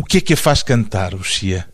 [0.00, 1.68] O que é que a faz cantar, o Xia?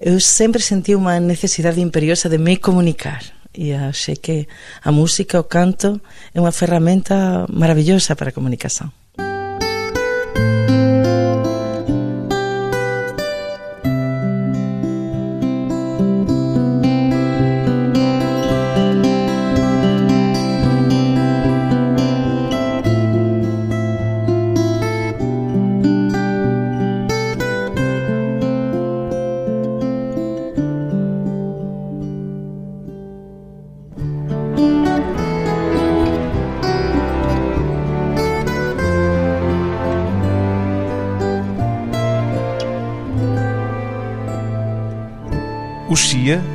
[0.00, 3.22] Eu sempre senti uma necessidade imperiosa de me comunicar
[3.54, 4.48] e achei que
[4.82, 6.00] a música, o canto,
[6.34, 8.90] é uma ferramenta maravilhosa para a comunicação.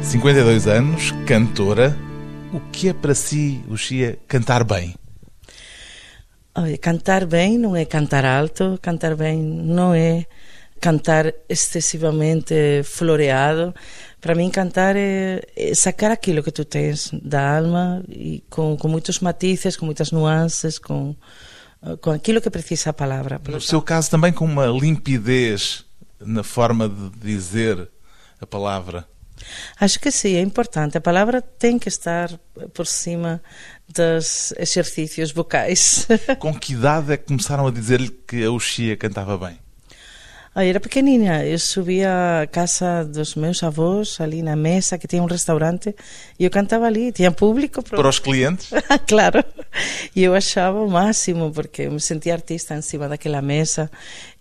[0.09, 1.95] 52 anos, cantora.
[2.51, 4.95] O que é para si, Xia, cantar bem?
[6.55, 10.25] Olha, cantar bem não é cantar alto, cantar bem não é
[10.81, 13.71] cantar excessivamente floreado.
[14.19, 18.87] Para mim, cantar é, é, sacar aquilo que tu tens da alma e com, com
[18.87, 21.15] muitos matizes, com muitas nuances, com,
[22.01, 23.39] com aquilo que precisa a palavra.
[23.47, 25.85] No seu caso, também com uma limpidez
[26.19, 27.87] na forma de dizer
[28.41, 29.05] a palavra.
[29.79, 30.97] Acho que sim, é importante.
[30.97, 32.29] A palavra tem que estar
[32.73, 33.41] por cima
[33.87, 36.07] dos exercícios vocais.
[36.39, 39.59] Com que idade é que começaram a dizer-lhe que a Uxia cantava bem?
[40.55, 45.21] Eu era pequenina, eu subia à casa dos meus avós, ali na mesa, que tinha
[45.21, 45.95] um restaurante,
[46.39, 47.83] e eu cantava ali, tinha público.
[47.83, 48.71] Para, para os clientes?
[49.07, 49.43] claro.
[50.15, 53.89] E eu achava o máximo, porque eu me sentia artista em cima daquela mesa,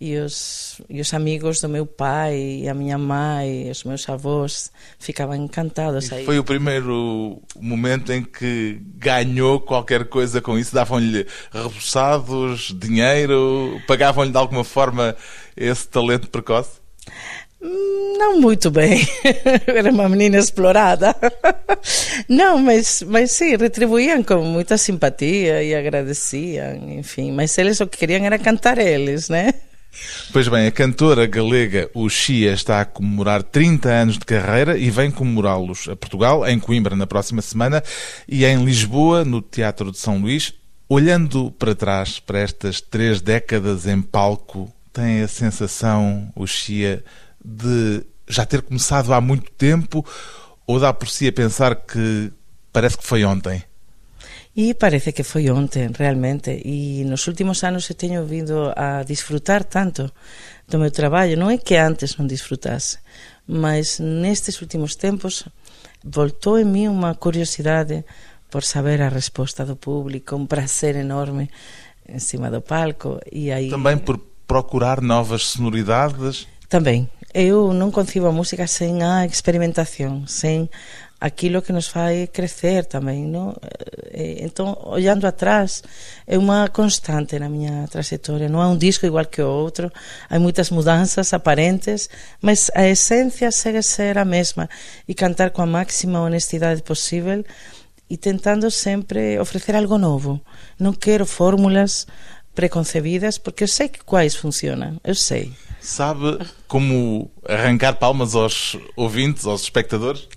[0.01, 4.09] e os, e os amigos do meu pai, e a minha mãe, e os meus
[4.09, 6.11] avós ficavam encantados.
[6.11, 6.25] aí.
[6.25, 10.73] foi o primeiro momento em que ganhou qualquer coisa com isso?
[10.73, 15.15] Davam-lhe repousados, dinheiro, pagavam-lhe de alguma forma
[15.59, 16.79] esse talento precoce?
[17.61, 19.05] Não muito bem.
[19.67, 21.13] Era uma menina explorada.
[22.27, 27.31] Não, mas, mas sim, retribuíam com muita simpatia e agradeciam, enfim.
[27.33, 29.53] Mas eles o que queriam era cantar eles, né?
[30.31, 34.89] Pois bem, a cantora galega O Xia está a comemorar 30 anos de carreira e
[34.89, 37.83] vem comemorá-los a Portugal, em Coimbra, na próxima semana,
[38.27, 40.53] e em Lisboa, no Teatro de São Luís.
[40.87, 47.03] Olhando para trás, para estas três décadas em palco, tem a sensação, o Xia,
[47.43, 50.05] de já ter começado há muito tempo
[50.67, 52.31] ou dá por si a pensar que
[52.73, 53.63] parece que foi ontem?
[54.55, 56.61] E parece que foi ontem, realmente.
[56.65, 60.11] E nos últimos anos eu tenho vindo a disfrutar tanto
[60.67, 61.37] do meu trabalho.
[61.37, 62.97] Não é que antes não desfrutasse,
[63.47, 65.45] mas nestes últimos tempos
[66.03, 68.03] voltou em mim uma curiosidade
[68.51, 71.49] por saber a resposta do público, um prazer enorme
[72.07, 73.19] em cima do palco.
[73.31, 73.69] E aí...
[73.69, 76.47] Também por procurar novas sonoridades?
[76.67, 77.07] Também.
[77.31, 80.67] Eu não concibo a música sem a experimentação, sem
[81.21, 83.55] aquilo que nos faz crescer também, não?
[84.11, 85.83] Então, olhando atrás,
[86.25, 88.49] é uma constante na minha trajetória.
[88.49, 89.91] Não é um disco igual que o outro,
[90.27, 92.09] há muitas mudanças aparentes,
[92.41, 94.67] mas a essência segue ser a mesma
[95.07, 97.45] e cantar com a máxima honestidade possível
[98.09, 100.41] e tentando sempre oferecer algo novo.
[100.79, 102.07] Não quero fórmulas
[102.59, 105.53] preconcebidas, porque eu sei que quais funcionam, eu sei.
[105.79, 110.27] Sabe como arrancar palmas aos ouvintes, aos espectadores?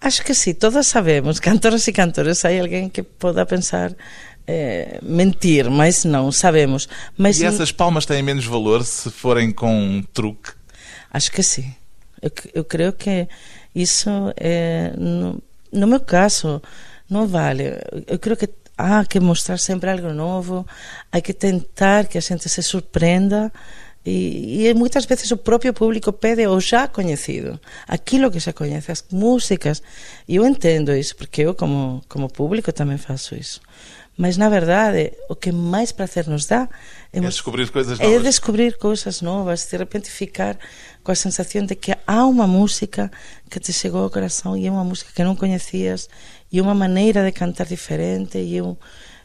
[0.00, 2.46] Acho que sim, todos sabemos, cantoras e cantores.
[2.46, 3.94] Há alguém que possa pensar
[4.46, 6.88] é, mentir, mas não, sabemos.
[7.14, 10.52] Mas e essas palmas têm menos valor se forem com um truque?
[11.12, 11.74] Acho que sim.
[12.22, 13.28] Eu, eu creio que
[13.74, 16.62] isso, é, no, no meu caso,
[17.10, 17.64] não vale.
[18.06, 20.66] Eu creio que Ah, há que mostrar sempre algo novo,
[21.10, 23.52] há que tentar que a gente se surpreenda.
[24.04, 28.92] E, e, muitas veces o propio público pede o xa coñecido, aquilo que xa conhece,
[28.92, 29.82] as músicas.
[30.28, 33.58] E eu entendo iso, porque eu como, como público tamén faço iso.
[34.16, 36.70] Mas na verdade, o que máis prazer nos dá
[37.12, 38.14] é, é descobrir coisas novas.
[38.14, 40.56] É descobrir cousas novas, de repente ficar
[41.04, 43.12] coa sensación de que há unha música
[43.50, 46.08] que te chegou ao coração e é unha música que non coñecías
[46.50, 48.76] e uma maneira de cantar diferente e um,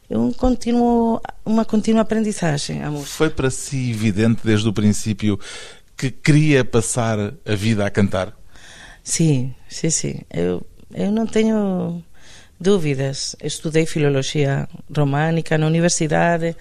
[0.09, 3.12] um continuo, uma contínua aprendizagem a música.
[3.12, 5.39] Foi para si evidente desde o princípio
[5.97, 8.35] que queria passar a vida a cantar?
[9.03, 10.21] Sim, sim, sim.
[10.31, 12.03] Eu, eu não tenho
[12.59, 13.35] dúvidas.
[13.44, 16.56] Estudei filologia românica na universidade.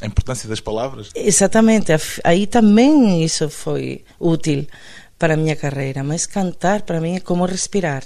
[0.00, 1.10] A importância das palavras?
[1.14, 1.92] Exatamente.
[2.24, 4.66] Aí também isso foi útil
[5.18, 6.02] para a minha carreira.
[6.04, 8.04] Mas cantar para mim é como respirar.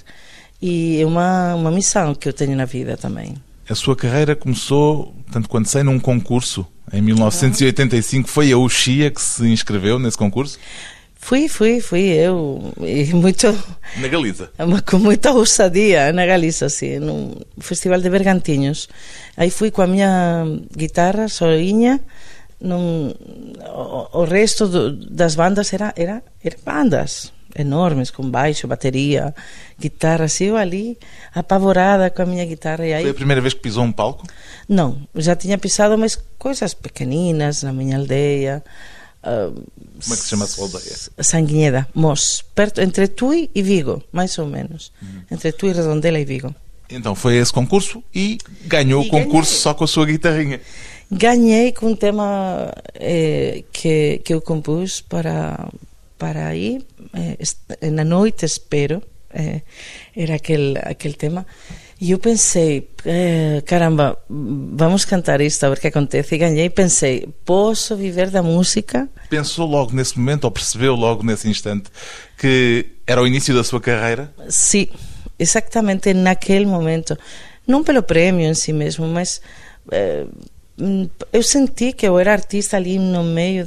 [0.68, 3.36] E é uma, uma missão que eu tenho na vida também.
[3.70, 6.66] A sua carreira começou, tanto quanto sei, num concurso.
[6.92, 10.58] Em 1985 foi a Uxia que se inscreveu nesse concurso?
[11.14, 12.72] Fui, fui, fui eu.
[12.80, 13.46] E muito.
[13.98, 14.50] Na Galiza?
[14.90, 18.88] Com muita ousadia, na Galiza, sim, num festival de Bergantinhos.
[19.36, 20.46] Aí fui com a minha
[20.76, 22.00] guitarra sozinha.
[22.60, 23.14] Num,
[23.68, 29.34] o, o resto do, das bandas era, era, era bandas enormes, com baixo, bateria,
[29.78, 30.98] guitarra, assim, eu ali
[31.34, 32.86] apavorada com a minha guitarra.
[32.86, 33.02] E aí...
[33.02, 34.26] Foi a primeira vez que pisou um palco?
[34.68, 38.62] Não, já tinha pisado, mas coisas pequeninas na minha aldeia.
[39.22, 40.96] Uh, Como é que se chama a sua aldeia?
[41.20, 44.92] Sanguinheda, Mos, perto, entre Tui e Vigo, mais ou menos.
[45.02, 45.22] Uhum.
[45.30, 46.54] Entre Tui, Redondela e Vigo.
[46.88, 49.62] Então foi esse concurso e ganhou e o concurso ganhei.
[49.62, 50.60] só com a sua guitarrinha.
[51.10, 55.68] Ganhei com um tema eh, que, que eu compus para,
[56.18, 56.84] para aí,
[57.14, 59.02] eh, na noite espero,
[59.32, 59.60] eh,
[60.14, 61.46] era aquele, aquele tema.
[61.98, 66.34] E eu pensei, eh, caramba, vamos cantar isto a ver o que acontece.
[66.34, 69.08] E ganhei e pensei, posso viver da música?
[69.30, 71.90] Pensou logo nesse momento, ou percebeu logo nesse instante,
[72.36, 74.32] que era o início da sua carreira?
[74.48, 74.88] Sim,
[75.38, 77.16] exatamente naquele momento.
[77.66, 79.40] Não pelo prêmio em si mesmo, mas
[79.90, 80.26] eh,
[81.32, 83.64] eu senti que eu era artista ali no meio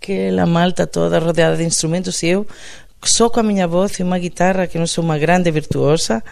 [0.00, 2.46] daquela malta toda rodeada de instrumentos e eu
[3.04, 6.22] só com a minha voz e uma guitarra que não sou uma grande virtuosa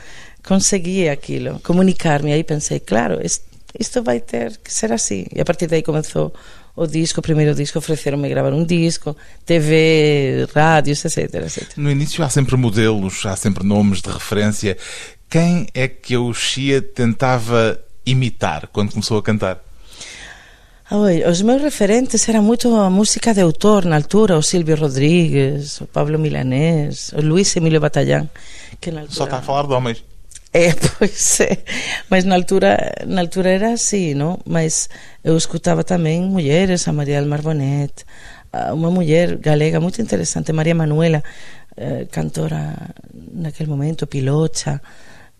[0.42, 2.32] consegui aquilo, comunicar-me.
[2.32, 5.26] Aí pensei, claro, isto vai ter que ser assim.
[5.34, 6.32] E a partir daí começou
[6.76, 11.76] o disco, o primeiro disco, ofereceram-me gravar um disco, TV, rádios, etc, etc.
[11.76, 14.76] No início há sempre modelos, há sempre nomes de referência.
[15.28, 19.67] Quem é que a Uxia tentava imitar quando começou a cantar?
[20.90, 25.82] Oi, os meus referentes eram muito a música de autor na altura, o Silvio Rodrigues,
[25.82, 28.26] o Pablo Milanés, o Luís Emílio Batalhán.
[28.80, 29.14] Que na altura...
[29.14, 30.02] Só está a falar de homens.
[30.50, 31.58] É, pois é.
[32.08, 34.40] Mas na altura, na altura era assim, não?
[34.46, 34.88] Mas
[35.22, 37.92] eu escutava também mulheres, a Maria Almar Bonet,
[38.72, 41.22] uma mulher galega muito interessante, Maria Manuela,
[41.76, 42.94] eh, cantora
[43.34, 44.80] naquele momento, pilocha.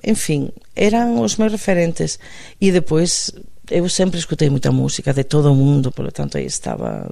[0.04, 2.18] Enfim, eram os meus referentes.
[2.60, 3.32] E depois
[3.70, 7.08] eu sempre escutei muita música de todo mundo, por lo tanto aí estava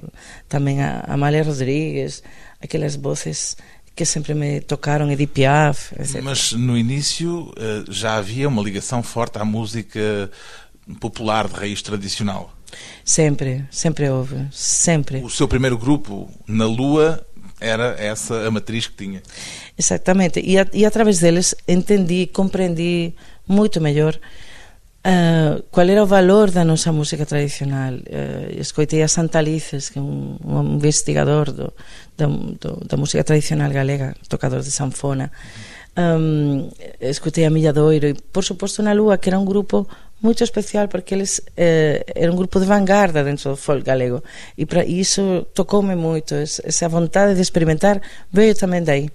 [0.47, 2.23] também a Amália Rodrigues,
[2.61, 3.55] aquelas vozes
[3.95, 6.21] que sempre me tocaram, Edith Piaf, etc.
[6.21, 10.29] Mas no início eh, já havia uma ligação forte à música
[10.99, 12.53] popular de raiz tradicional?
[13.03, 15.21] Sempre, sempre houve, sempre.
[15.23, 17.25] O seu primeiro grupo, Na Lua,
[17.59, 19.23] era essa a matriz que tinha?
[19.77, 23.15] Exatamente, e, a, e através deles entendi, compreendi
[23.47, 24.19] muito melhor
[25.07, 28.03] Eh, uh, cual era o valor da nosa música tradicional?
[28.11, 31.71] Eh, uh, escoitei a Santa Lices que é un, un investigador do,
[32.19, 35.31] da, do, da música tradicional galega tocador de sanfona.
[35.95, 36.67] Um,
[36.99, 39.87] escoitei a Milla Doiro e por suposto na Lúa que era un grupo
[40.19, 44.27] moito especial porque eles eh, era un grupo de vanguarda dentro do folk galego.
[44.59, 48.03] E, pra, e iso tocoume moito esa vontade de experimentar
[48.35, 49.07] veio tamén dai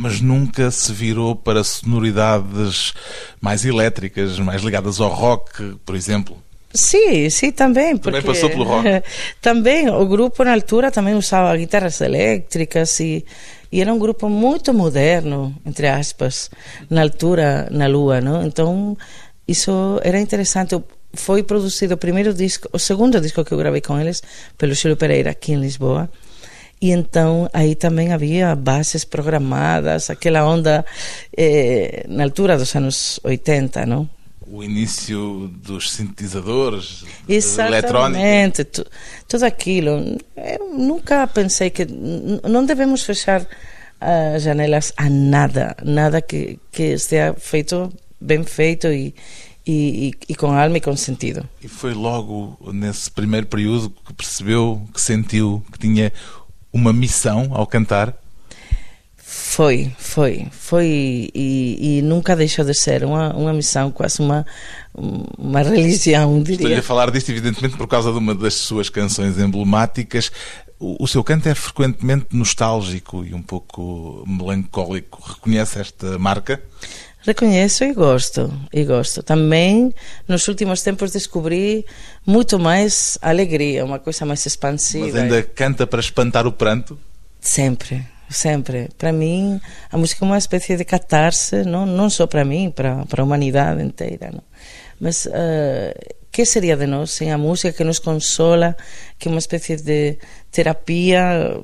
[0.00, 2.94] mas nunca se virou para sonoridades
[3.38, 6.42] mais elétricas, mais ligadas ao rock, por exemplo?
[6.72, 7.96] Sim, sim, também.
[7.98, 8.86] Porque também passou pelo rock.
[9.42, 13.24] também, o grupo na altura também usava guitarras elétricas e,
[13.70, 16.50] e era um grupo muito moderno, entre aspas,
[16.88, 18.42] na altura, na Lua, não?
[18.46, 18.96] Então,
[19.46, 20.80] isso era interessante.
[21.12, 24.22] Foi produzido o primeiro disco, o segundo disco que eu gravei com eles,
[24.56, 26.08] pelo Chico Pereira, aqui em Lisboa.
[26.80, 30.84] E então aí também havia bases programadas, aquela onda
[31.36, 34.08] eh, na altura dos anos 80, não?
[34.46, 38.64] O início dos sintetizadores, Exatamente,
[39.28, 40.18] tudo aquilo.
[40.36, 43.46] Eu nunca pensei que não devemos fechar
[44.00, 49.14] as janelas a nada, nada que, que esteja feito, bem feito e,
[49.66, 51.46] e, e, com alma e com sentido.
[51.62, 56.12] E foi logo nesse primeiro período que percebeu, que sentiu que tinha
[56.72, 58.14] uma missão ao cantar?
[59.16, 60.86] Foi, foi, foi
[61.34, 64.44] e, e, nunca deixou de ser uma, uma missão, quase uma,
[64.92, 66.54] uma religião, diria.
[66.54, 70.32] Estou-lhe a falar disto, evidentemente, por causa de uma das suas canções emblemáticas.
[70.78, 75.22] O, o seu canto é frequentemente nostálgico e um pouco melancólico.
[75.22, 76.60] Reconhece esta marca?
[77.22, 79.22] Reconheço e gosto, e gosto.
[79.22, 79.92] Também,
[80.26, 81.84] nos últimos tempos, descobri
[82.26, 85.06] muito mais alegria, uma coisa mais expansiva.
[85.06, 86.98] Mas ainda canta para espantar o pranto?
[87.38, 88.88] Sempre, sempre.
[88.96, 89.60] Para mim,
[89.92, 93.24] a música é uma espécie de catarse, não, não só para mim, para, para a
[93.24, 94.30] humanidade inteira.
[94.32, 94.42] Não?
[94.98, 95.94] Mas uh,
[96.30, 98.76] ¿qué sería de nós sin la música que nos consola,
[99.18, 100.18] que é es una especie de
[100.50, 101.58] terapia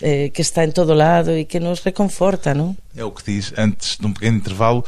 [0.00, 2.76] eh, que está en todo lado y que nos reconforta, ¿no?
[2.96, 4.84] É o que diz antes de um pequeno intervalo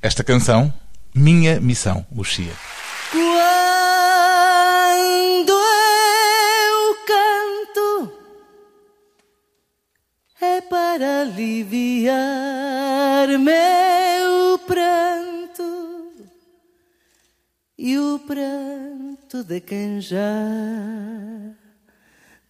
[0.00, 0.72] esta canção,
[1.14, 2.52] Minha Missão, o Xia.
[3.10, 3.38] Quando
[5.52, 8.12] eu canto
[10.40, 12.38] é para aliviar-me.
[17.78, 20.18] E o pranto de quem já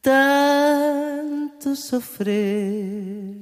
[0.00, 3.36] tanto sofrer.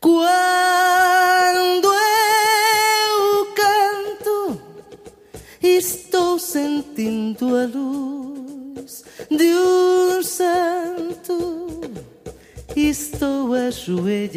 [0.00, 4.62] Quando eu canto,
[5.62, 11.82] estou sentindo a luz de um santo.
[12.74, 14.34] Estou ajoelhando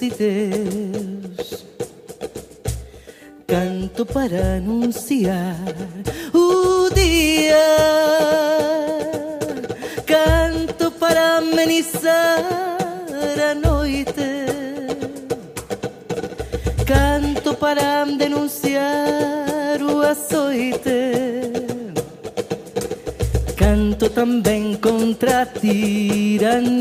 [0.00, 1.64] de Deus.
[3.46, 5.56] Canto para anunciar
[6.32, 8.10] o dia
[11.00, 12.44] para amenizar
[13.50, 14.44] a noite.
[16.86, 20.90] Canto para denunciar o açoite.
[23.56, 26.80] Canto também contra a tirania.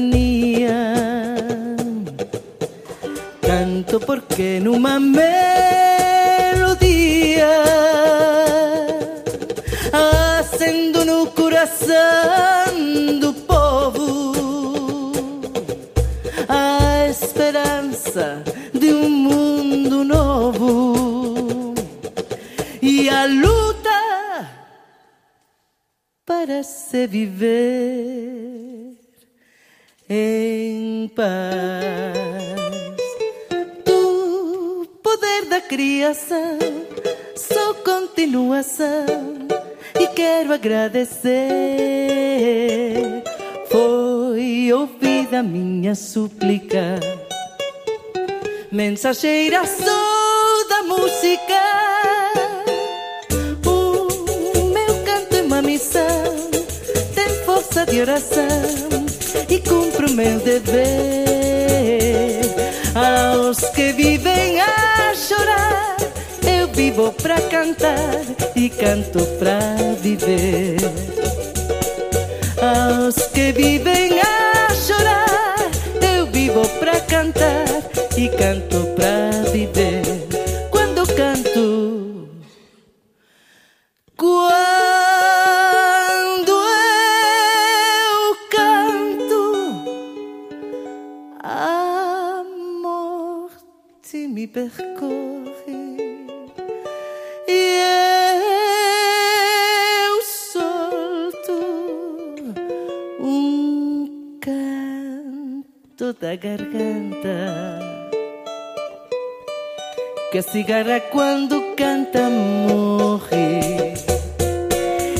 [4.39, 5.27] Porque numa melodia
[10.39, 13.33] acendo no coração do
[17.09, 18.41] esperança
[18.73, 21.73] de um mundo novo
[22.81, 24.49] e a luta
[26.25, 27.88] para se viver
[36.09, 36.57] criação,
[37.35, 39.05] só continuação
[39.99, 41.29] e quero agradecer.
[43.69, 46.99] Foi ouvida minha súplica
[48.71, 51.61] mensageira sou da música.
[53.67, 54.07] O
[54.73, 56.49] meu canto é uma missão,
[57.13, 58.47] tem força de oração
[59.47, 61.69] e cumpro meu dever.
[62.95, 65.88] Aos que vivem a chorar,
[66.79, 68.23] vivo pra cantar
[68.55, 69.59] e canto pra
[70.01, 70.77] viver.
[72.61, 75.57] Aos que vivem a chorar,
[76.15, 77.65] eu vivo pra cantar
[78.17, 80.03] e canto pra viver.
[80.71, 82.29] Quando canto,
[84.15, 84.49] quando
[88.13, 89.83] eu canto,
[91.43, 92.41] a
[92.81, 94.88] morte me percorre
[106.19, 107.79] canto da garganta.
[110.31, 113.93] Que a cigarra quando canta morre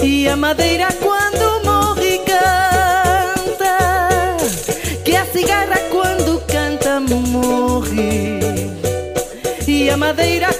[0.03, 3.77] e a madeira quando morre canta.
[5.03, 8.39] Que a cigarra quando canta morre
[9.67, 10.53] e a madeira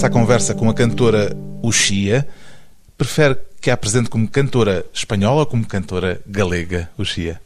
[0.00, 2.26] regressa à conversa com a cantora Uxia.
[2.96, 7.40] Prefere que a apresente como cantora espanhola ou como cantora galega, Uxia?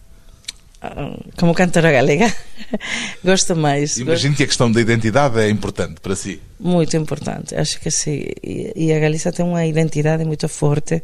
[0.81, 2.33] Ah, como cantora galega,
[3.25, 3.97] gosto mais.
[3.97, 6.41] Imagino que a questão da identidade é importante para si.
[6.61, 8.25] Muito importante, acho que sim.
[8.43, 11.03] E a Galiza tem uma identidade muito forte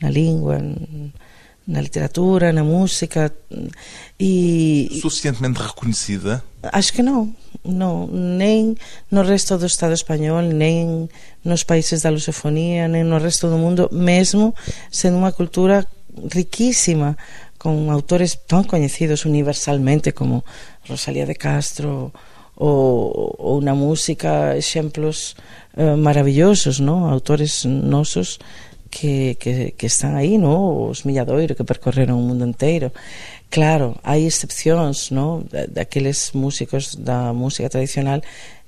[0.00, 0.58] na língua,
[1.68, 3.30] na literatura, na música
[4.18, 6.42] e suficientemente reconhecida?
[6.62, 7.32] Acho que não,
[7.62, 8.74] não, nem
[9.10, 11.08] no resto do Estado espanhol, nem
[11.44, 14.54] nos países da lusofonia, nem no resto do mundo, mesmo
[14.90, 15.86] sendo uma cultura
[16.32, 17.16] riquíssima,
[17.58, 20.46] con autores tan coñecidos universalmente como
[20.86, 22.14] Rosalía de Castro
[22.54, 25.34] ou, ou na música exemplos
[25.76, 27.10] eh, maravillosos, ¿no?
[27.10, 28.38] autores nosos
[28.90, 30.88] que, que, que están aí, no?
[30.88, 32.92] os milladoiro que percorreron o mundo inteiro.
[33.48, 35.44] Claro, hai excepcións no?
[35.72, 38.20] daqueles músicos da música tradicional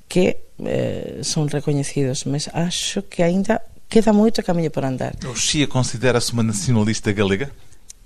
[0.08, 5.16] que eh, son recoñecidos, mas acho que aínda queda moito camiño por andar.
[5.26, 7.50] O Xia considera-se uma nacionalista galega?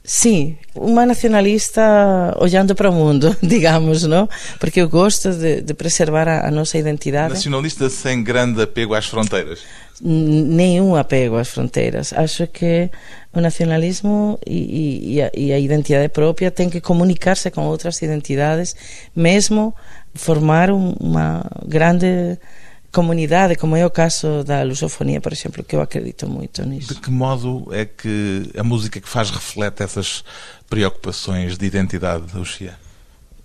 [0.06, 4.28] Sí, uma nacionalista olhando para o mundo, digamos, não?
[4.60, 7.32] Porque eu gosto de, de preservar a, a, nossa identidade.
[7.32, 9.60] Nacionalista sem grande apego às fronteiras?
[10.02, 12.12] Nenhum apego às fronteiras.
[12.12, 12.90] Acho que
[13.32, 18.76] o nacionalismo e, e, a, e a identidade própria tem que comunicar-se com outras identidades,
[19.16, 19.74] mesmo
[20.14, 22.38] formar uma grande
[22.94, 26.94] comunidade, como é o caso da lusofonia, por exemplo, que eu acredito muito nisso.
[26.94, 30.24] De que modo é que a música que faz reflete essas
[30.70, 32.78] preocupações de identidade da Uxia?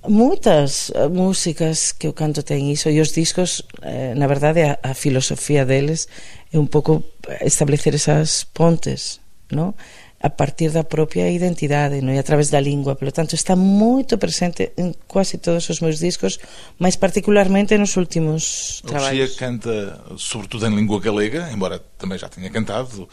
[0.08, 4.94] Muitas músicas que eu canto têm isso e os discos, eh, na verdade, a, a
[4.94, 6.08] filosofia deles
[6.54, 7.04] é um pouco
[7.42, 9.20] estabelecer essas pontes,
[9.52, 9.74] não?
[10.22, 12.96] A partir da própria identidade e através da língua.
[12.96, 16.40] Pelo tanto, está muito presente em quase todos os meus discos,
[16.78, 19.36] mas particularmente nos últimos trabalhos.
[19.36, 23.08] O canta sobretudo em língua galega, embora também já tenha cantado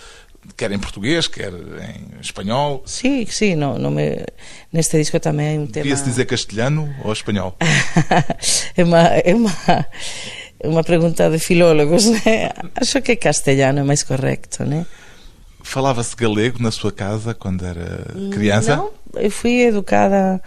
[0.57, 2.83] quer em português, quer em espanhol.
[2.87, 4.25] Sim, sim, me...
[4.73, 5.83] neste disco também é um tema...
[5.83, 7.57] Devia-se dizer castelhano ou espanhol?
[8.77, 9.01] é uma...
[9.09, 9.87] É uma...
[10.65, 12.51] uma pergunta de filólogos, né?
[12.75, 14.87] Acho que castelhano é mais correto, né?
[15.66, 18.76] Falava-se galego na sua casa quando era criança?
[18.76, 20.40] Não, eu fui educada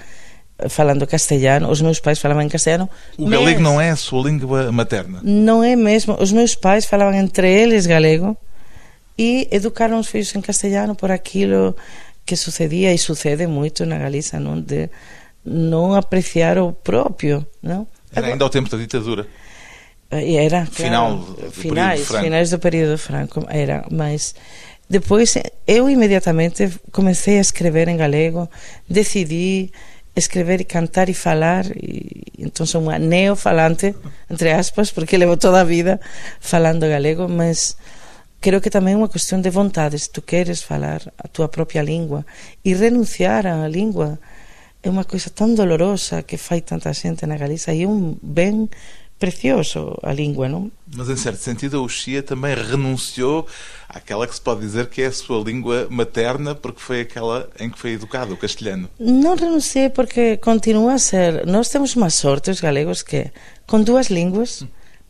[0.70, 1.70] falando castelhano.
[1.70, 2.90] Os meus pais falavam em castelhano.
[3.18, 5.20] O galego não é a sua língua materna?
[5.22, 6.16] Não é mesmo.
[6.22, 8.36] Os meus pais falavam entre eles galego
[9.18, 11.76] e educaram os filhos em castelhano por aquilo
[12.26, 14.90] que sucedia e sucede muito na Galiza, não de
[15.44, 17.86] não apreciar o próprio, não?
[18.16, 19.28] Era ainda ao tempo da ditadura.
[20.10, 24.34] Era, claro, Final do finais, período finais do período franco, era, mas
[24.90, 28.50] Depois eu imediatamente comecei a escrever em galego,
[28.90, 29.72] decidi
[30.16, 33.94] escrever e cantar e falar e então sou uma neofalante
[34.30, 36.02] entre aspas, porque levo toda a vida
[36.40, 37.78] falando galego, mas
[38.42, 41.86] creo que tamén é unha cuestión de vontade, se tu queres falar a tua propia
[41.86, 42.26] lingua
[42.66, 44.18] e renunciar á lingua
[44.82, 48.72] é unha coisa tan dolorosa que fai tanta xente na Galiza e é un ben
[49.20, 50.72] precioso a língua, não?
[50.96, 53.46] Mas em certo sentido a Uxia também renunciou
[53.88, 57.70] àquela que se pode dizer que é a sua língua materna porque foi aquela em
[57.70, 58.90] que foi educado, o castelhano.
[58.98, 61.46] Não renunciei porque continua a ser.
[61.46, 63.30] Nós temos uma sorte, os galegos, que
[63.68, 64.64] com duas línguas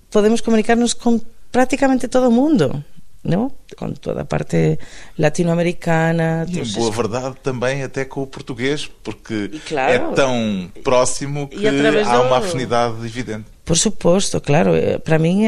[0.10, 2.84] podemos comunicar-nos com praticamente todo o mundo.
[3.22, 3.52] Não?
[3.78, 4.80] Com toda a parte
[5.18, 6.46] latino-americana.
[6.48, 11.68] E, em boa verdade, também até com o português, porque claro, é tão próximo que
[11.68, 13.46] há uma afinidade evidente.
[13.70, 14.76] Por suposto, claro.
[14.76, 15.44] Eh, para mim,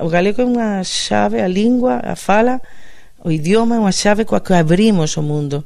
[0.00, 2.60] o galego é uma chave, a língua, a fala,
[3.22, 5.64] o idioma é uma chave com a que abrimos o mundo,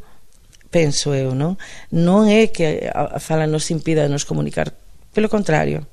[0.70, 1.56] penso eu, não?
[1.90, 4.70] Não é que a fala nos impida nos comunicar,
[5.14, 5.86] pelo contrário.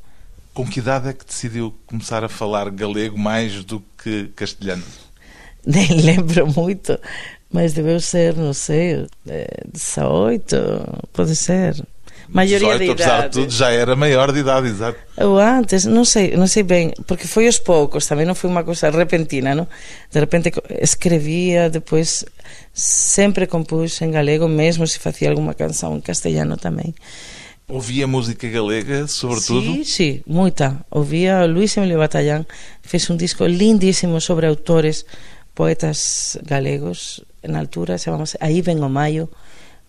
[0.54, 4.84] Com que idade é que decidiu começar a falar galego mais do que castelhano?
[5.66, 7.00] nem lembro muito,
[7.50, 9.08] mas deveu ser, não sei,
[9.72, 10.58] 18,
[11.14, 11.82] pode ser.
[12.28, 13.04] Maioria 18, de idade.
[13.04, 14.98] apesar de tudo, já era maior de idade, exato.
[15.18, 18.64] Ou antes, não sei, não sei bem, porque foi aos poucos, também não foi uma
[18.64, 19.68] coisa repentina, não?
[20.12, 22.26] De repente escrevia, depois
[22.74, 26.94] sempre compus em galego, mesmo se fazia alguma canção em castelhano também.
[27.68, 29.66] Ouvia música galega, sobretudo?
[29.66, 30.86] Sim, sim, muita.
[30.92, 32.46] Ouvia Luís Emilio Batallán,
[32.82, 35.06] fez um disco lindíssimo sobre autores
[35.56, 39.30] poetas galegos na altura chamamos Aí ven o maio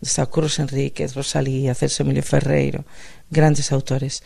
[0.00, 2.84] está Curros Enríquez, Rosalía, Celso Emilio Ferreiro
[3.30, 4.22] grandes autores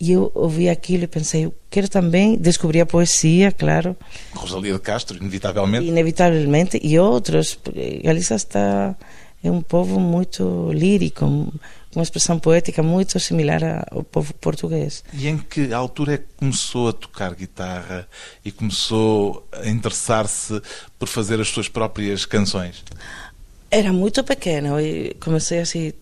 [0.00, 3.96] e eu ouvi aquilo e pensei quero também, descobri a poesia claro
[4.34, 7.58] Rosalía de Castro, inevitavelmente inevitavelmente e outros
[8.02, 8.96] Galiza está
[9.42, 11.52] é um povo muito lírico
[11.94, 15.02] uma expressão poética muito similar ao povo português.
[15.12, 18.06] E em que altura é que começou a tocar guitarra
[18.44, 20.60] e começou a interessar-se
[20.98, 22.84] por fazer as suas próprias canções?
[23.70, 24.70] Era muito pequena,
[25.20, 25.92] comecei assim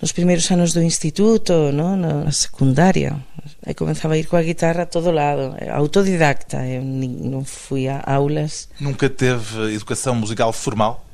[0.00, 1.96] nos primeiros anos do instituto, não?
[1.96, 3.16] na secundária.
[3.64, 8.02] Aí começava a ir com a guitarra a todo lado, autodidacta, eu não fui a
[8.04, 8.68] aulas.
[8.80, 11.04] Nunca teve educação musical formal?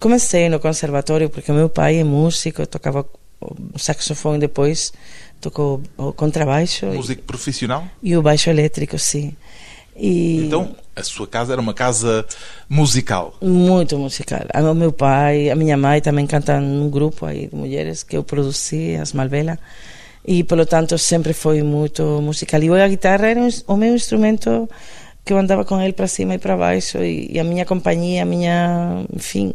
[0.00, 3.06] Comecei no conservatório porque meu pai é músico, tocava
[3.76, 4.92] saxofone depois
[5.40, 9.36] tocou o contrabaixo músico profissional e o baixo elétrico sim
[9.94, 10.46] e...
[10.46, 12.24] então A sua casa era uma casa
[12.68, 13.36] musical.
[13.42, 14.40] Muito musical.
[14.54, 18.24] O meu pai, a minha mãe também cantam num grupo aí de mulheres que eu
[18.24, 19.58] produzi, as Malvela,
[20.26, 22.62] e, pelo tanto, sempre foi muito musical.
[22.62, 24.68] E a guitarra era o meu instrumento
[25.22, 28.22] que eu andava com ele para cima e para baixo, e, e a minha companhia,
[28.22, 29.54] a minha, enfim,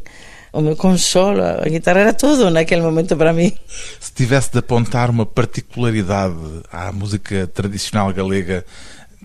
[0.53, 3.53] o meu consolo, a guitarra era tudo naquele momento para mim.
[3.99, 6.35] Se tivesse de apontar uma particularidade
[6.71, 8.65] à música tradicional galega,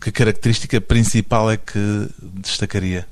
[0.00, 3.06] que característica principal é que destacaria?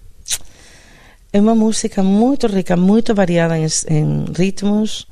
[1.32, 5.06] É uma música muito rica, muito variada em, em ritmos.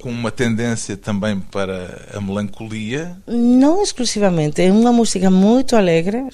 [0.00, 3.16] Com uma tendência também para a melancolia?
[3.26, 4.62] Não exclusivamente.
[4.62, 6.26] É uma música muito alegre.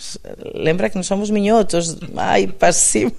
[0.54, 1.96] Lembra que nós somos minhotos.
[2.16, 3.12] Ai, para cima.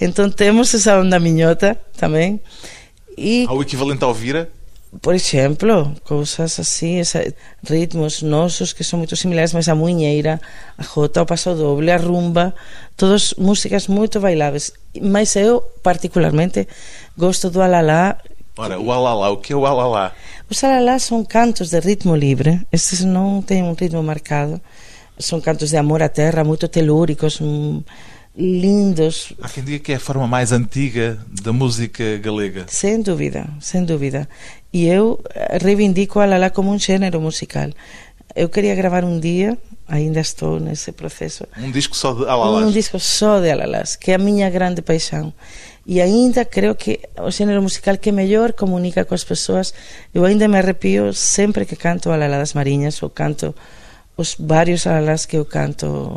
[0.00, 2.40] Então temos essa onda minhota também.
[3.18, 4.48] E, Ao equivalente ao vira?
[5.00, 7.22] Por exemplo, coisas assim, essa,
[7.62, 10.40] ritmos nossos que são muito similares, mas a munheira,
[10.76, 12.52] a jota, o passo doble, a rumba,
[12.96, 14.72] todas músicas muito bailáveis.
[15.00, 16.66] Mas eu, particularmente,
[17.16, 18.18] gosto do alalá.
[18.56, 20.12] Ora, o alalá, o que é o alalá?
[20.50, 24.60] Os alalá são cantos de ritmo livre, esses não têm um ritmo marcado,
[25.16, 27.40] são cantos de amor à terra, muito telúricos,
[28.40, 29.32] lindos.
[29.42, 32.64] Há quem diga que é a forma mais antiga da música galega.
[32.68, 34.28] Sem dúvida, sem dúvida.
[34.72, 35.22] E eu
[35.62, 37.70] reivindico a Lala como um gênero musical.
[38.34, 41.44] Eu queria gravar um dia, ainda estou nesse processo.
[41.58, 42.66] Um disco só de alalás?
[42.66, 45.32] Um disco só de alalás, que é a minha grande paixão.
[45.84, 49.74] E ainda creio que o gênero musical que melhor comunica com as pessoas,
[50.14, 53.54] eu ainda me arrepio sempre que canto Alalá das Marinhas ou canto
[54.16, 56.16] os vários alalás que eu canto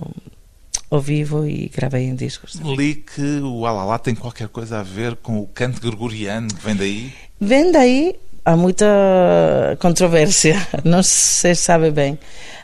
[0.93, 2.53] ao vivo e gravei em discos.
[2.55, 6.75] Li que o Alalá tem qualquer coisa a ver com o canto gregoriano, que vem
[6.75, 7.13] daí?
[7.39, 8.85] Vem daí, há muita
[9.79, 12.19] controvérsia, não se sabe bem,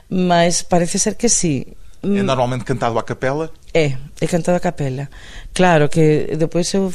[0.08, 1.66] mas parece ser que sim.
[2.04, 3.52] É normalmente cantado à capela?
[3.74, 5.10] É, é cantado à capela.
[5.54, 6.94] Claro que depois eu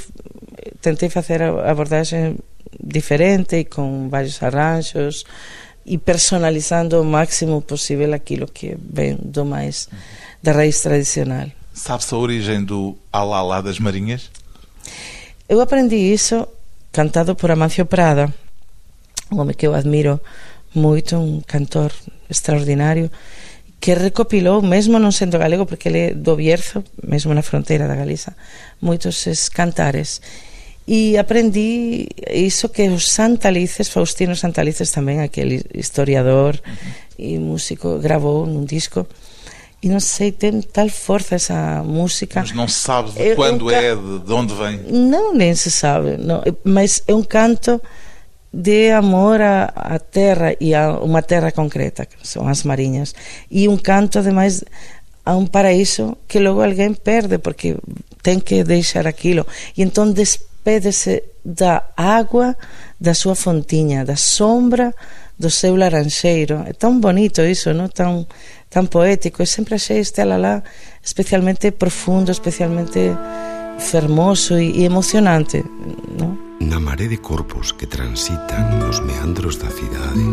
[0.81, 2.39] tentei fazer a abordagem
[2.83, 5.25] diferente e com vários arranjos
[5.85, 9.89] e personalizando o máximo possível aquilo que vem do mais
[10.45, 11.49] da raiz tradicional.
[11.73, 14.31] Sabe-se a origem do Alalá das Marinhas?
[15.49, 16.47] Eu aprendi isso
[16.93, 18.33] cantado por Amancio Prada,
[19.33, 20.21] um homem que eu admiro
[20.75, 21.91] muito, um cantor
[22.29, 23.11] extraordinário,
[23.81, 27.97] que recopilou, mesmo não sendo galego, porque ele é do Bierzo, mesmo na fronteira da
[27.97, 28.37] Galiza,
[28.83, 30.21] muitos cantares.
[30.87, 36.61] E aprendi isso que os Santalices, Faustino Santalices também, aquele historiador
[37.19, 39.07] e músico, gravou num disco
[39.85, 42.41] e não sei, tem tal força essa música.
[42.41, 44.81] Mas não se sabe de eu, quando eu, é, de, de onde vem?
[44.91, 47.79] Não, nem se sabe, não, mas é um canto
[48.51, 53.15] de amor à, à terra e a uma terra concreta, que são as marinhas.
[53.51, 54.65] E um canto, ademais,
[55.23, 57.77] a um paraíso que logo alguém perde, porque
[58.23, 59.47] tem que deixar aquilo.
[59.77, 62.57] E então despede-se da água
[62.99, 64.95] da sua fontinha, da sombra
[65.39, 66.65] do seu laranjeiro.
[66.67, 67.87] É tão bonito isso, não?
[67.87, 68.27] Tão
[68.75, 70.67] tan poético e sempre achei este alalá
[70.99, 73.15] especialmente profundo, especialmente
[73.79, 75.63] fermoso e emocionante,
[76.19, 76.59] non?
[76.59, 80.27] Na maré de corpos que transitan nos meandros da cidade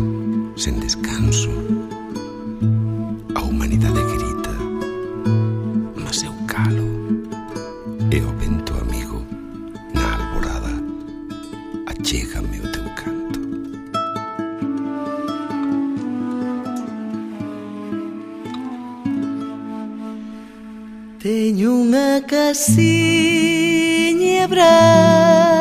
[0.58, 1.54] sen descanso
[3.38, 4.54] a humanidade grita
[6.02, 6.90] mas eu calo
[8.10, 9.22] e o vento amigo
[9.94, 10.74] na alborada
[11.86, 12.51] achégame
[21.62, 22.90] Teño unha casiña
[24.50, 25.51] branca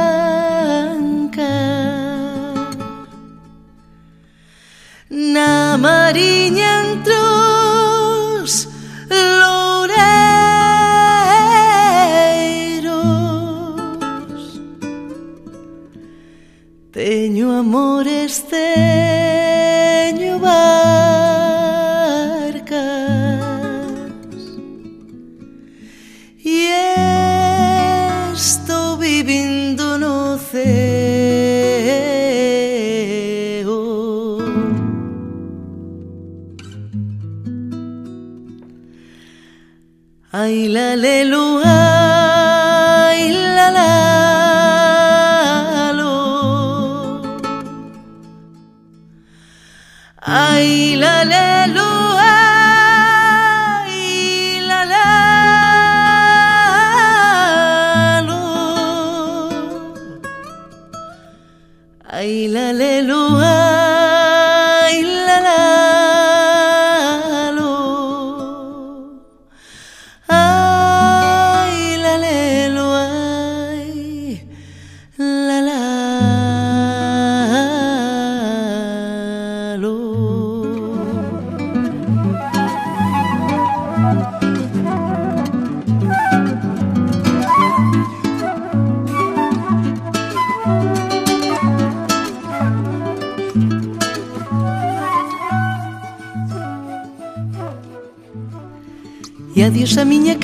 [62.21, 62.47] Ai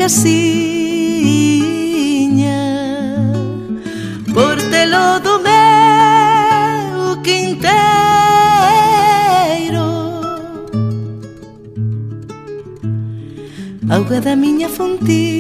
[0.08, 0.40] veciña
[4.34, 7.68] Portelo do meu quinteiro.
[13.90, 15.37] Auga da miña fontina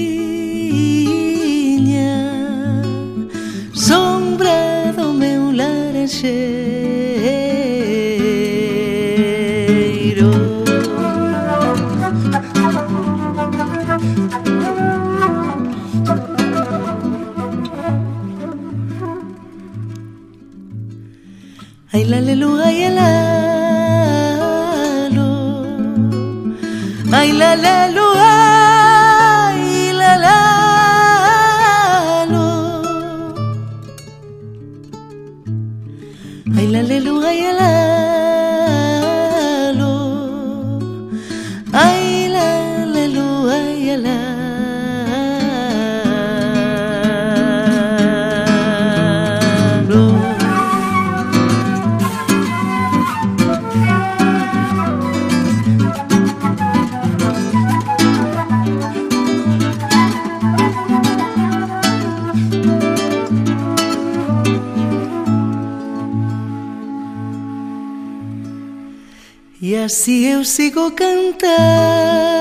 [70.37, 72.36] eu sigo cantando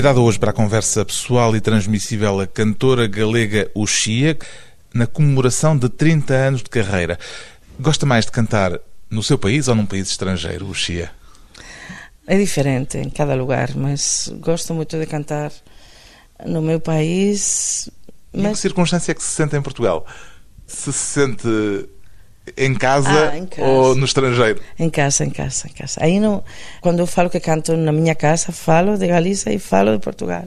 [0.00, 4.38] Convidada hoje para a conversa pessoal e transmissível a cantora galega Uxia,
[4.94, 7.18] na comemoração de 30 anos de carreira.
[7.78, 11.10] Gosta mais de cantar no seu país ou num país estrangeiro, Uxia?
[12.26, 15.52] É diferente em cada lugar, mas gosto muito de cantar
[16.46, 17.90] no meu país.
[18.32, 20.06] Em que Mas circunstância é que se sente em Portugal?
[20.66, 21.46] Se sente
[22.56, 23.68] em casa, Ah, em casa.
[23.68, 24.60] ou no estrangeiro?
[24.78, 25.98] em casa, em casa, em casa.
[26.02, 26.42] Aí não,
[26.80, 30.44] quando eu falo que canto na minha casa, falo de Galiza e falo de Portugal,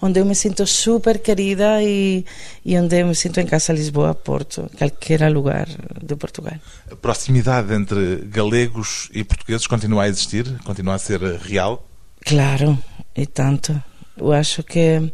[0.00, 2.24] onde eu me sinto super querida e,
[2.64, 5.66] e onde eu me sinto em casa, Lisboa, Porto, qualquer lugar
[6.02, 6.54] de Portugal.
[6.90, 10.46] A proximidade entre galegos e portugueses continua a existir?
[10.64, 11.86] Continua a ser real?
[12.24, 12.78] Claro,
[13.14, 13.80] e tanto.
[14.18, 15.12] Eu acho que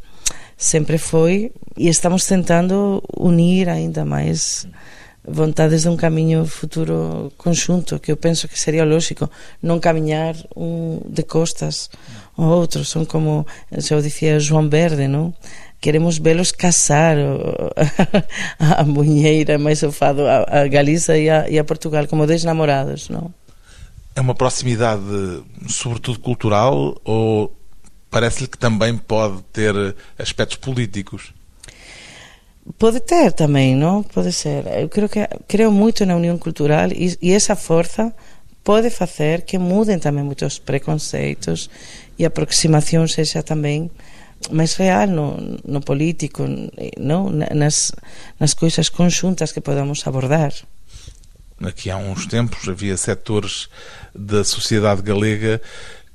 [0.57, 4.67] sempre foi e estamos tentando unir ainda mais
[5.25, 9.31] vontades de um caminho futuro conjunto, que eu penso que seria lógico
[9.63, 11.89] não caminhar um de costas
[12.37, 12.85] ao outro.
[12.85, 13.47] São como,
[13.79, 15.33] já eu dizia João Verde, não?
[15.81, 17.17] Queremos vê-los casar
[18.59, 22.45] a Munheira, mais o fado, a, a Galiza e a, e a Portugal, como dois
[22.45, 23.33] namorados, não?
[24.15, 25.03] É uma proximidade,
[25.69, 27.57] sobretudo cultural, ou
[28.11, 29.75] parece-lhe que também pode ter
[30.19, 31.33] aspectos políticos?
[32.79, 34.03] Pode ter também, não?
[34.03, 34.67] Pode ser.
[34.81, 38.15] Eu creio que creio muito na união cultural e, e essa força
[38.63, 41.69] pode fazer que mudem também muitos preconceitos
[42.19, 43.91] e a aproximação seja também
[44.51, 46.45] mais real no, no político,
[46.99, 47.31] não?
[47.31, 47.93] Nas,
[48.39, 50.53] nas coisas conjuntas que podamos abordar.
[51.61, 53.69] Aqui há uns tempos havia setores
[54.15, 55.61] da sociedade galega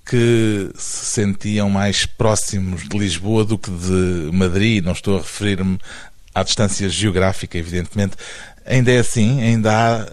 [0.10, 4.84] que se sentiam mais próximos de Lisboa do que de Madrid.
[4.84, 5.78] Não estou a referir-me
[6.38, 8.16] à distância geográfica, evidentemente.
[8.64, 9.42] Ainda é assim?
[9.42, 10.06] Ainda há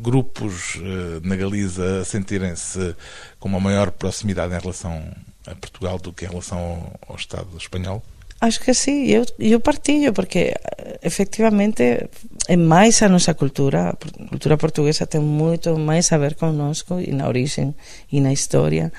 [0.00, 2.96] grupos eh, na Galiza a sentirem-se
[3.38, 5.02] com uma maior proximidade em relação
[5.46, 8.02] a Portugal do que em relação ao, Estado espanhol?
[8.40, 12.08] Acho que sim, eu, eu partilho, porque eh, efectivamente
[12.48, 17.12] é mais a nossa cultura, a cultura portuguesa tem muito mais a ver conosco e
[17.12, 17.74] na origem
[18.10, 18.90] e na história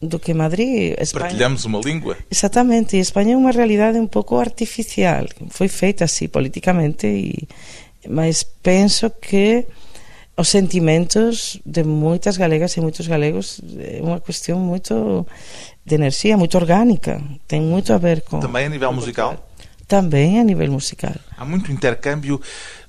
[0.00, 0.94] do que Madrid.
[0.98, 1.26] Espanha.
[1.26, 2.16] Partilhamos uma língua?
[2.30, 7.48] Exatamente, e Espanha é uma realidade um pouco artificial, foi feita assim politicamente, e,
[8.08, 9.66] mas penso que
[10.36, 15.26] os sentimentos de moitas galegas e moitos galegos é unha cuestión moito
[15.84, 17.20] de enerxía, moito orgánica.
[17.44, 18.40] Ten moito a ver con...
[18.40, 19.36] Também a nível musical?
[19.92, 21.12] Também a nível musical.
[21.36, 22.40] Há muito intercâmbio,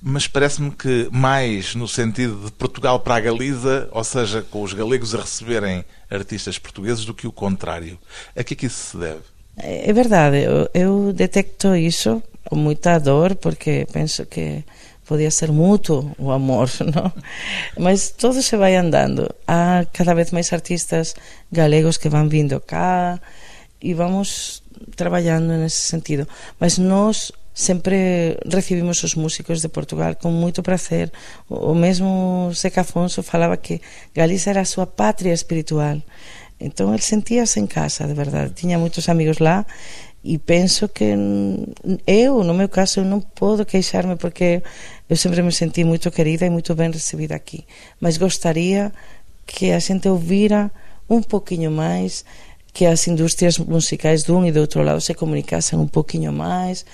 [0.02, 4.72] mas parece-me que mais no sentido de Portugal para a Galiza, ou seja, com os
[4.72, 8.00] galegos a receberem artistas portugueses, do que o contrário.
[8.34, 9.20] A que é que isso se deve?
[9.58, 14.63] É verdade, eu, eu detecto isso com muita dor, porque penso que
[15.06, 17.12] podia ser mútuo o amor, não?
[17.78, 19.30] Mas todo se vai andando.
[19.46, 21.16] Há cada vez máis artistas
[21.52, 23.20] galegos que van vindo cá
[23.82, 24.62] e vamos
[24.96, 26.28] traballando nesse sentido.
[26.60, 31.14] Mas nós sempre recibimos os músicos de Portugal con moito prazer.
[31.48, 33.82] O mesmo Seca Afonso falaba que
[34.14, 36.02] Galiza era a súa patria espiritual.
[36.60, 38.58] Entón, ele sentíase en casa, de verdade.
[38.58, 39.68] Tiña moitos amigos lá
[40.24, 41.12] e penso que
[42.08, 44.64] eu, no meu caso, eu non podo queixarme porque
[45.12, 47.68] eu sempre me senti moito querida e moito ben recibida aquí.
[48.00, 48.96] Mas gostaría
[49.46, 50.72] que a xente ouvira
[51.12, 52.24] un poquinho máis
[52.74, 56.86] que as industrias musicais dun e do outro lado se comunicasen un poquinho máis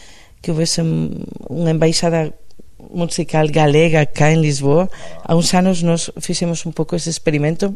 [0.44, 2.36] que houvese unha embaixada
[2.92, 4.92] musical galega cá en Lisboa
[5.24, 7.76] há uns anos nos fixemos un pouco ese experimento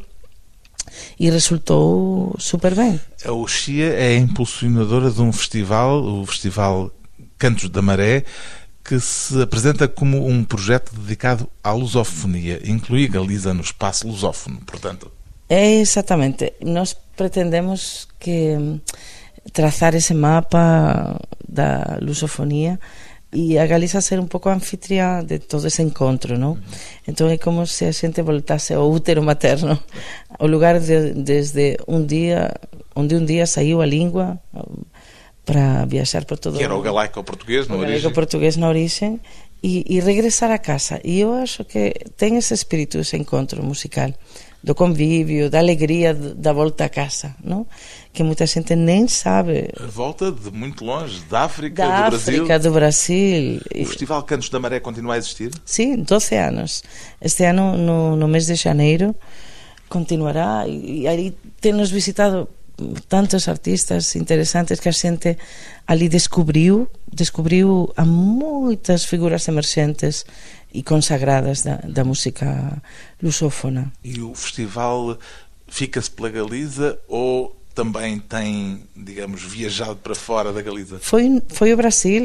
[1.20, 3.00] e resultou super bem.
[3.26, 6.92] A Oxia é impulsionadora de um festival, o Festival
[7.38, 8.26] Cantos da Maré,
[8.84, 15.10] que se apresenta como um projeto dedicado à lusofonia, inclui Galiza no espaço lusófono, portanto.
[15.50, 16.54] É exatamente.
[16.62, 18.80] Nós pretendemos que hum,
[19.52, 22.80] trazar ese mapa da lusofonía
[23.34, 26.62] e a Galiza ser un pouco anfitriá de todo ese encontro, non?
[27.10, 29.82] Entón é como se a xente voltase ao útero materno,
[30.38, 32.54] o lugar de, desde un día
[32.94, 34.38] onde un día saiu a lingua
[35.44, 39.18] para viaxar por todo que era o galaico portugués na orixe galaico portugués na orixe
[39.66, 41.02] e, e regresar a casa.
[41.02, 44.14] E eu acho que ten ese espírito ese encontro musical
[44.64, 47.68] do convívio, da alegria da volta a casa, não?
[48.14, 49.70] que muita gente nem sabe.
[49.78, 52.34] A volta de muito longe, da África, da do Brasil.
[52.36, 53.62] África, do Brasil.
[53.76, 55.52] O Festival Cantos da Maré continua a existir?
[55.66, 56.84] Sim, 12 anos.
[57.20, 59.14] Este ano, no, no mês de janeiro,
[59.90, 62.48] continuará e, e aí temos visitado
[63.08, 65.38] tantos artistas interesantes que a xente
[65.86, 70.26] ali descubriu descubriu a moitas figuras emerxentes
[70.74, 72.82] e consagradas da, da música
[73.22, 73.94] lusófona.
[74.04, 75.18] E o festival
[75.68, 81.00] fica-se pela Galiza ou também tem, digamos, viajado para fora da Galiza?
[81.00, 82.24] Foi, foi o Brasil,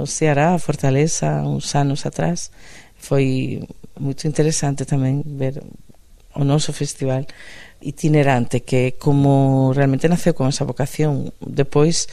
[0.00, 2.50] o Ceará, a Fortaleza, uns anos atrás.
[2.96, 3.62] Foi
[3.98, 5.62] muito interessante também ver
[6.34, 7.26] o noso festival
[7.82, 11.34] itinerante que como realmente naceu con esa vocación.
[11.42, 12.06] Depois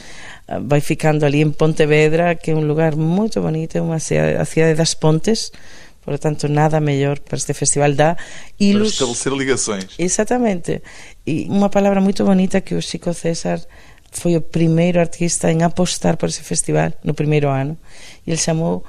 [0.48, 4.36] eh, vai ficando ali en Pontevedra que é un lugar moito bonito é unha cidade,
[4.36, 5.54] a cidade das Pontes.
[6.00, 8.16] Por lo tanto nada mellor para este festival da
[8.56, 8.96] ilus...
[8.96, 9.88] para estabelecer ligações.
[10.00, 10.82] Exatamente
[11.24, 13.62] e unha palabra moito bonita que o Chico César
[14.10, 17.78] foi o primeiro artista en apostar por ese festival no primeiro ano
[18.26, 18.82] e ele chamou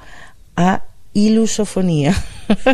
[0.58, 0.82] a
[1.14, 2.14] ilusofonía.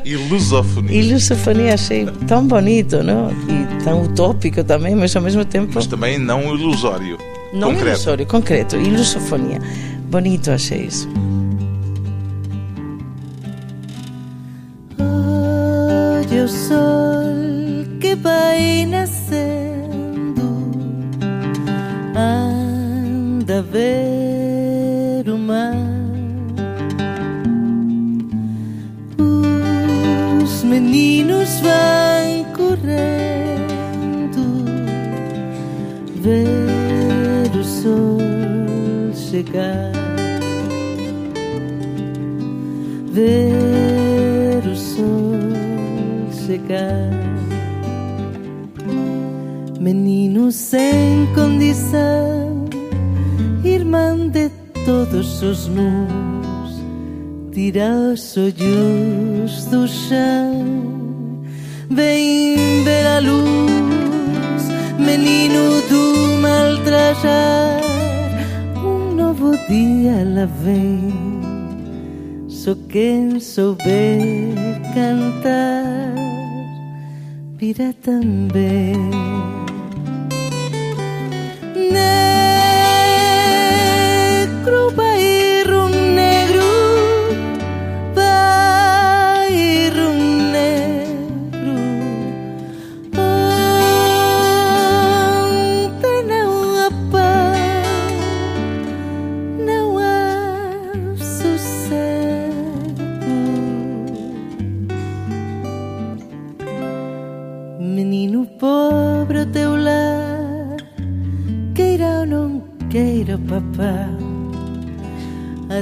[0.04, 0.92] Ilusofonía.
[0.92, 3.30] ilusofonía, achei tão bonito, não?
[3.30, 5.72] E tão utópico também, mas ao mesmo tempo.
[5.74, 7.18] Mas também não ilusório.
[7.52, 7.88] Não concreto.
[7.88, 8.76] ilusório, concreto.
[8.76, 9.60] Ilusofonia.
[10.10, 11.08] Bonito achei isso.
[14.98, 20.42] Olha o sol que vai nascendo,
[22.14, 24.37] anda a ver
[30.68, 33.58] meninos vão correndo
[36.16, 38.18] ver o sol
[39.14, 39.92] chegar,
[43.10, 45.34] ver o sol
[46.46, 47.08] chegar.
[49.80, 52.66] Menino sem condição,
[53.64, 54.50] irmã de
[54.84, 56.27] todos os mundos
[57.58, 61.42] tira os olhos do chão.
[61.90, 64.62] Vem ver a luz,
[64.96, 67.80] menino do mal trajar.
[68.76, 71.12] Um novo dia ela vem,
[72.46, 74.54] só quem souber
[74.94, 76.14] cantar,
[77.58, 79.57] virá também.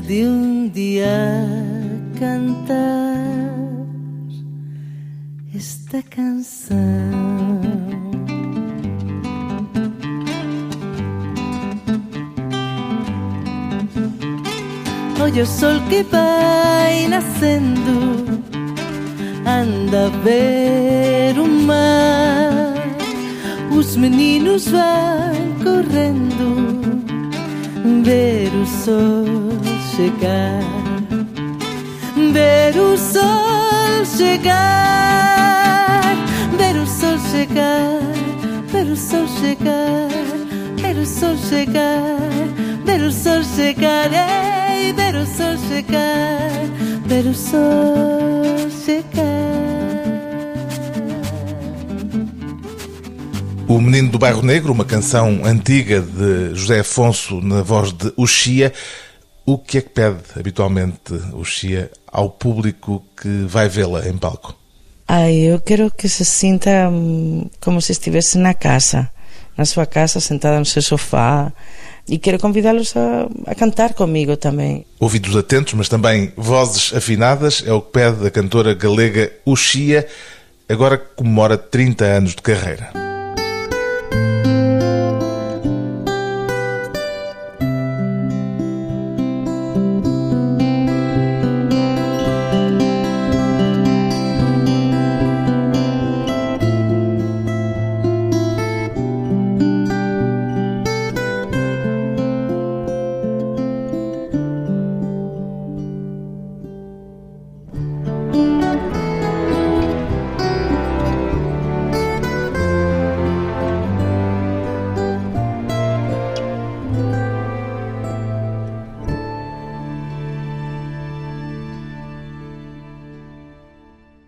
[0.01, 1.07] De um dia
[2.19, 3.17] cantar
[5.55, 6.77] esta canção.
[15.21, 18.43] Olha o sol que vai nascendo,
[19.47, 22.75] anda a ver o mar.
[23.77, 26.93] Os meninos vão correndo,
[28.05, 29.46] ver o sol
[29.97, 30.61] chegar,
[32.31, 36.03] ver o sol chegar,
[36.59, 38.03] ver o sol chegar,
[38.71, 40.11] ver o sol chegar,
[40.77, 42.19] ver o sol chegar,
[42.85, 46.51] ver o sol chegar, ei, ver o sol chegar,
[47.07, 49.17] ver o sol chegar.
[53.67, 58.75] O Menino do Bairro Negro, uma canção antiga de José Afonso na voz de Uxia.
[59.49, 64.57] O que é que pede habitualmente Uxia ao público que vai vê-la em palco?
[65.07, 69.09] Ai, eu quero que se sinta hum, como se estivesse na casa,
[69.57, 71.53] na sua casa, sentada no seu sofá.
[72.09, 74.85] E quero convidá-los a, a cantar comigo também.
[74.99, 80.09] Ouvidos atentos, mas também vozes afinadas, é o que pede a cantora galega Uxia,
[80.69, 83.06] agora que comemora 30 anos de carreira.